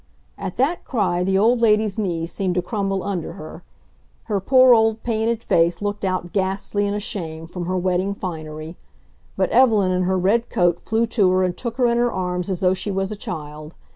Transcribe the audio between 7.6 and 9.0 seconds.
her wedding finery.